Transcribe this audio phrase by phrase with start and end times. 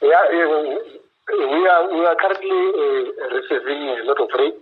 [0.00, 4.52] Yeah, we are we are currently uh, receiving a lot of rain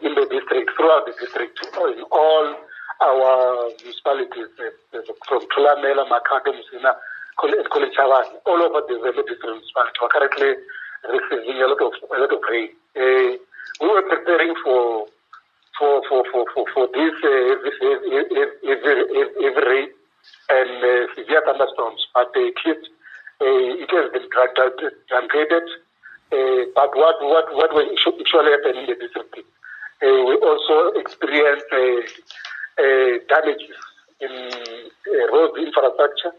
[0.00, 2.56] in the district, throughout the district, in all
[3.04, 6.96] our municipalities, uh, from Thulamela, Makhado, Musina,
[7.44, 9.98] and Kolechavani, all over the Vele district municipality.
[10.00, 10.50] We are currently
[11.04, 12.70] receiving a lot of a lot of rain.
[12.96, 13.36] Uh,
[13.84, 15.06] we were preparing for
[15.78, 18.96] for for for for, for this uh, heavy, heavy,
[19.36, 19.88] heavy rain
[20.48, 22.88] and uh, severe thunderstorms, but they kept
[23.40, 25.66] uh, it has been truncated.
[26.32, 29.46] Uh, but what what what will actually happen in the district?
[30.02, 32.00] Uh, we also experience uh,
[32.76, 33.78] uh, damages
[34.20, 36.32] in uh, road infrastructure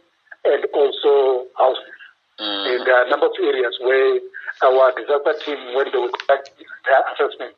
[0.45, 1.97] and also houses.
[2.39, 2.75] Mm.
[2.75, 4.19] And there are a number of areas where
[4.63, 6.51] our disaster team, when they conduct
[6.85, 7.57] their assessment,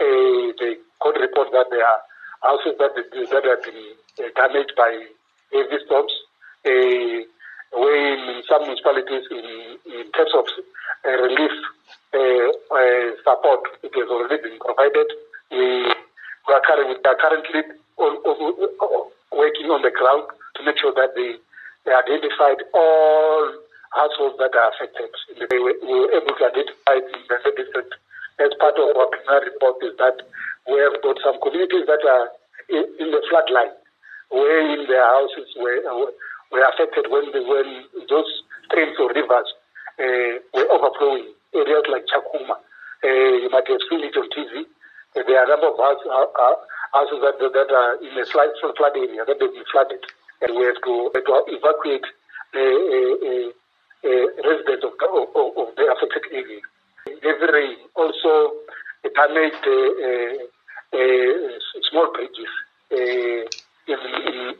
[0.00, 2.00] uh, they could report that there are
[2.42, 3.82] houses that, that have been
[4.18, 4.90] uh, damaged by
[5.52, 6.12] heavy storms.
[7.72, 10.46] Where in some municipalities, in, in terms of
[11.04, 11.52] uh, relief
[12.14, 15.08] uh, uh, support, it has already been provided.
[15.50, 15.92] We,
[16.48, 17.62] we, are, currently, we are currently
[19.32, 20.24] working on the ground
[20.56, 21.36] to make sure that they,
[21.84, 23.52] they identified all
[23.92, 25.12] households that are affected.
[25.50, 27.94] We were able to identify the district
[28.38, 30.22] as part of our preliminary report is that
[30.70, 32.30] we have got some communities that are
[32.70, 33.74] in, in the flood line,
[34.30, 35.82] where in their houses were,
[36.52, 38.30] were affected when when those
[38.66, 39.48] streams or rivers
[39.98, 41.32] uh, were overflowing.
[41.54, 42.60] Areas like Tshakhuma,
[43.04, 44.68] uh, you might have seen it on TV.
[45.16, 46.54] Uh, there are a number of house, uh,
[46.92, 50.04] houses that, that are in a flood, flood area that have been flooded,
[50.42, 52.04] and we have to, to evacuate
[54.44, 56.60] residents of, of, of, the affected area.
[57.24, 58.52] Heavy rain also
[59.16, 59.64] damaged
[61.90, 62.52] small bridges
[62.90, 63.48] in,
[63.88, 64.54] in,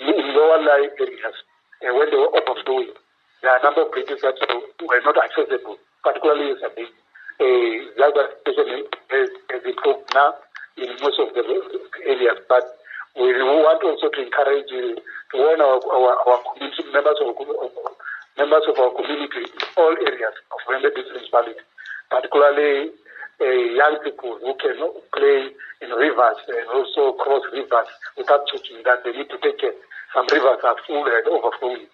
[0.00, 1.36] in lower lying areas
[1.86, 2.90] uh, when they were doing.
[3.42, 4.34] There are a number of bridges that
[4.82, 6.90] were not accessible, particularly Sabine.
[7.38, 10.34] Uh, that situation has, has improved now
[10.76, 11.42] in most of the
[12.06, 12.64] areas, but
[13.16, 14.94] we want also to encourage uh,
[15.30, 17.34] to warn our, our, our community members of,
[18.38, 21.62] members of our community in all areas of Vhembe municipality,
[22.10, 22.90] particularly
[23.76, 24.78] young people who can
[25.14, 25.50] play
[25.82, 29.74] in rivers and also cross rivers without checking that they need to take care.
[30.14, 31.86] Some rivers are full and overflowing.